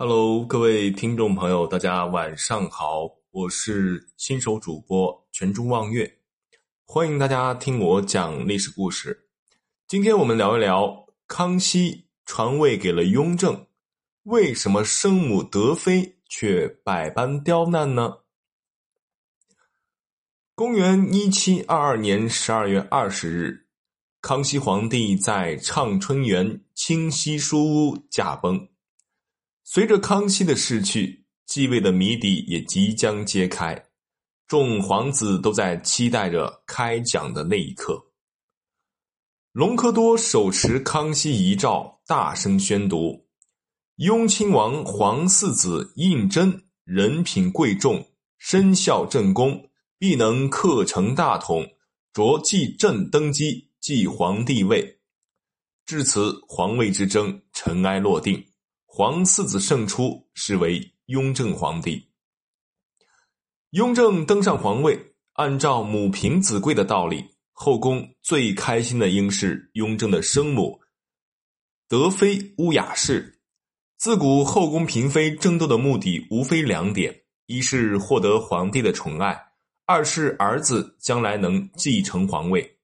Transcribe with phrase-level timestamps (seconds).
[0.00, 6.20] Hello，各位听众朋友，大家晚上好，我是新手主播全中望月，
[6.84, 9.28] 欢迎大家听我讲历史故事。
[9.88, 13.66] 今天我们聊一聊康熙传位给了雍正，
[14.22, 18.18] 为什么生母德妃却百般刁难呢？
[20.54, 23.66] 公元一七二二年十二月二十日，
[24.20, 28.68] 康熙皇帝在畅春园清溪书屋驾崩。
[29.70, 33.84] 随着康熙的逝去，继位的谜底也即将揭开，
[34.46, 38.02] 众皇子都在期待着开讲的那一刻。
[39.52, 43.26] 隆科多手持康熙遗诏，大声宣读
[43.96, 48.02] ：“雍亲王皇四子胤禛人品贵重，
[48.38, 51.62] 身效正宫，必能克成大统，
[52.14, 55.00] 着继朕登基，继皇帝位。”
[55.84, 58.42] 至此，皇位之争尘埃落定。
[58.98, 62.08] 皇四子胜出，是为雍正皇帝。
[63.70, 70.80] 雍正登上皇位，按照母凭子贵的道理，后宫最开心的应是雍正的生母
[71.86, 73.38] 德妃乌雅氏。
[73.98, 79.40] 自古后宫嫔妃争斗的目的无非两点：一是获得皇帝的宠爱，
[79.86, 82.80] 二是儿子将来能继承皇位。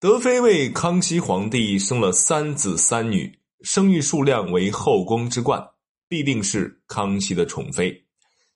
[0.00, 3.38] 德妃为康熙皇帝生了三子三女。
[3.62, 5.66] 生育数量为后宫之冠，
[6.08, 8.04] 必定是康熙的宠妃。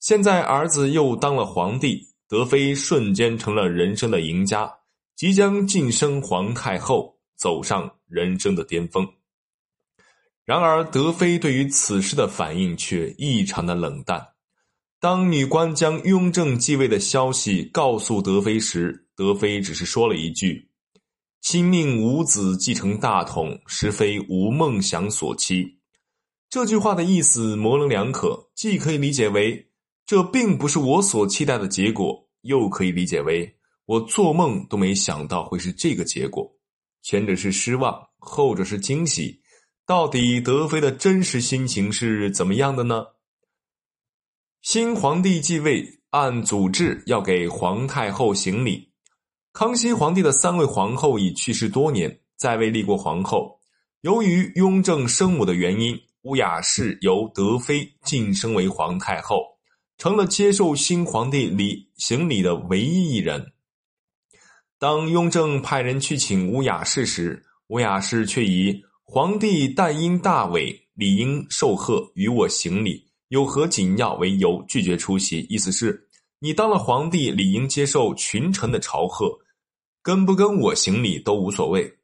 [0.00, 4.70] 现在儿子又当了皇帝，德妃瞬间成了人生的赢家，
[5.16, 9.06] 即将晋升皇太后，走上人生的巅峰。
[10.44, 14.26] 然而，德妃对于此事的反应却异常的冷淡。
[14.98, 20.71] 当女官将雍正继位的消息告诉德妃时，德妃只是说了一句。
[21.42, 25.76] 亲命五子继承大统，实非吾梦想所期。
[26.48, 29.68] 这句话的意思模棱两可，既可以理解为
[30.06, 36.48] 这并不是我所期待的结果，又可以理解为我做梦都没想到会是这个结果。
[37.02, 39.42] 前者是失望，后者是惊喜。
[39.84, 43.04] 到底德妃的真实心情是怎么样的呢？
[44.60, 48.91] 新皇帝继位，按祖制要给皇太后行礼。
[49.52, 53.60] 康熙皇帝的三位皇后已去世多年，再未立过皇后。
[54.00, 59.42] 由于雍正生母的原因，乌雅氏由德妃晋升为皇太后，
[59.98, 63.52] 成了接受新皇帝礼行礼的唯一一人。
[64.78, 75.40] 当雍正派人去请乌雅氏时，乌雅氏却以“皇帝但因大伟，理应受贺，与我行礼，有何紧要”为由拒绝出席。
[75.50, 76.08] 意思是，
[76.38, 79.38] 你当了皇帝，理应接受群臣的朝贺。
[80.02, 81.98] 跟不跟我行礼都无所谓。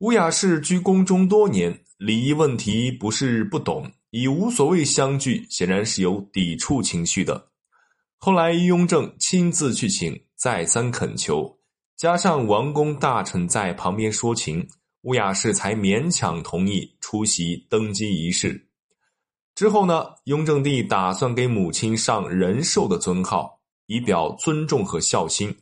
[0.00, 7.48] 乌雅氏居宫中多年，礼仪问题不是不懂，以无所谓相拒，显然是有抵触情绪的。
[8.18, 11.58] 后来雍正亲自去请，再三恳求，
[11.96, 14.68] 加上王公大臣在旁边说情，
[15.02, 18.68] 乌雅氏才勉强同意出席登基仪式。
[19.54, 25.56] 之后呢，雍正帝打算给母亲上仁寿的尊号，以表尊重和孝心。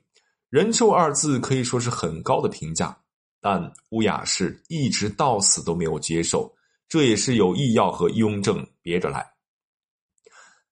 [0.54, 2.96] 仁寿二字可以说是很高的评价，
[3.40, 6.48] 但乌雅氏一直到死都没有接受，
[6.88, 9.26] 这也是有意要和雍正别着来。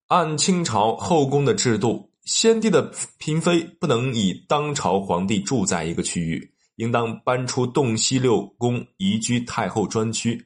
[0.07, 10.41] 按清朝后宫的制度，先帝的嫔妃不能以当朝皇帝住在一个区域，应当搬出洞悉六宫，移居太后专区。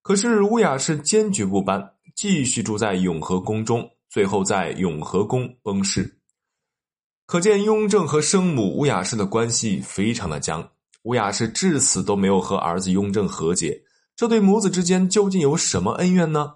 [0.00, 6.17] 可是乌雅氏坚决不搬，继续住在永和宫中，最后在永和宫崩逝。
[7.28, 10.66] 可见雍正和生母乌雅氏的关系非常的僵，
[11.02, 13.82] 乌雅氏至死都没有和儿子雍正和解，
[14.16, 16.54] 这对母子之间究竟有什么恩怨呢？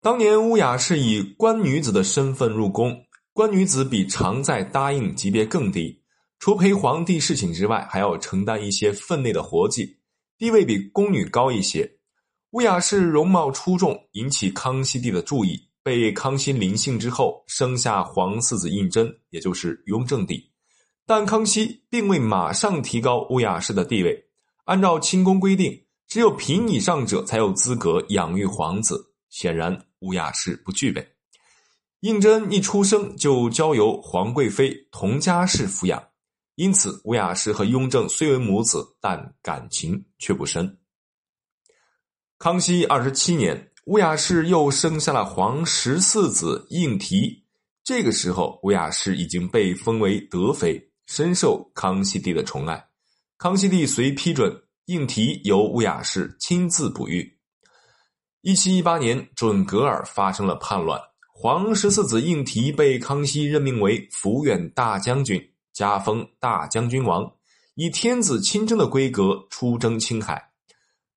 [0.00, 2.96] 当年乌雅氏以官女子的身份入宫，
[3.32, 6.00] 官女子比常在答应级别更低，
[6.38, 9.98] 除陪皇帝侍寝之外，还要承担一些分内的活计，
[10.38, 11.98] 地位比宫女高一些。
[12.52, 15.65] 乌雅氏容貌出众，引起康熙帝的注意。
[15.86, 20.50] 被康熙临幸之后，生下皇四子胤禛，也就是雍正帝。
[21.06, 24.20] 但康熙并未马上提高乌雅氏的地位。
[24.64, 29.14] 按照清宫规定，只有嫔以上者才有资格养育皇子。
[29.28, 31.08] 显然，乌雅氏不具备。
[32.00, 36.02] 胤禛一出生就交由皇贵妃佟佳氏抚养，
[36.56, 40.80] 因此乌雅氏和雍正虽为母子，但感情却不深。
[42.40, 43.70] 康熙二十七年。
[43.86, 47.40] 乌雅氏又生下了皇十四子胤禔，
[47.84, 52.84] 这个时候乌雅氏已经被封为德妃，深受康熙帝的宠爱。
[53.38, 54.52] 康熙帝遂批准
[54.86, 57.38] 胤禔由乌雅氏亲自哺育。
[58.40, 61.00] 一七一八年，准噶尔发生了叛乱，
[61.32, 65.40] 皇十四子应提被康熙任命为抚远大将军，
[65.72, 67.32] 加封大将军王，
[67.76, 70.50] 以天子亲征的规格出征青海。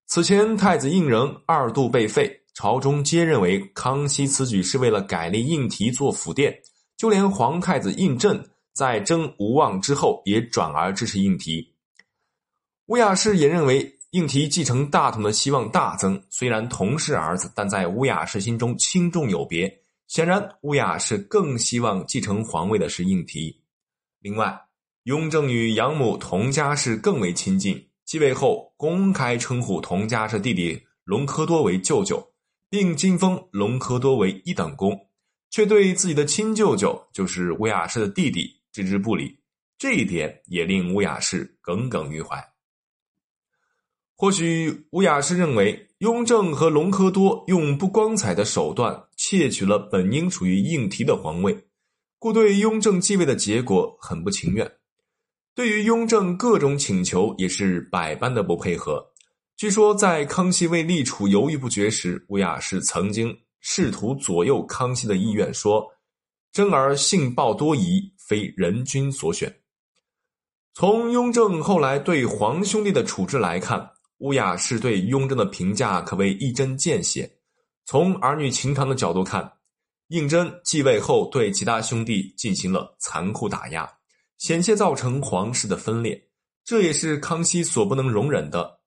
[0.05, 6.53] 此前，太子胤禛二度被废，朝中皆认为康熙此举是为了改立应提做辅殿，
[6.97, 8.37] 就连皇太子胤禛
[8.73, 11.73] 在征吴望之后，也转而支持应提。
[12.87, 13.95] 乌雅氏也认为。
[14.11, 19.71] 应提继承大统的希望大增，虽然同是儿子，但在乌雅氏心中轻重有别。
[20.07, 23.55] 显然，乌雅氏更希望继承皇位的是应提。
[24.19, 24.59] 另外，
[25.03, 32.28] 雍正与养母佟佳氏更为亲近，继位后公开称呼佟佳氏弟弟隆科多为舅舅，
[32.69, 34.97] 并晋封隆科多为一等公，
[35.49, 39.39] 却对自己的亲舅舅就是乌雅氏的弟弟置之不理，
[39.77, 42.43] 这一点也令乌雅氏耿耿于怀。
[44.15, 51.57] 或许乌雅氏认为，雍正和隆科多用不光彩的手段窃取了本应属于应提的皇位，
[52.19, 54.69] 故对雍正继位的结果很不情愿。
[55.55, 59.08] 对于雍正各种请求，也是百般的不配合。
[59.59, 65.85] 据说，在康熙为立储犹豫不决时，乌雅氏曾经试图左右康熙的意愿，说
[66.53, 69.53] ：“真儿性暴多疑，非人君所选。”
[70.73, 73.85] 从雍正后来对皇兄弟的处置来看，
[74.19, 77.29] 乌雅氏对雍正的评价可谓一针见血。
[77.83, 79.51] 从儿女情长的角度看，
[80.07, 83.91] 胤禛继位后对其他兄弟进行了残酷打压，
[84.37, 86.29] 险些造成皇室的分裂，
[86.63, 88.78] 这也是康熙所不能容忍的。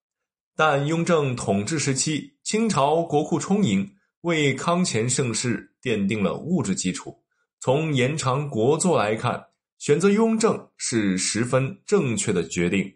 [0.55, 3.89] 但雍正统治时期，清朝国库充盈，
[4.21, 7.23] 为康乾盛世奠定了物质基础。
[7.59, 9.45] 从延长国祚来看，
[9.79, 12.93] 选择雍正是十分正确的决定。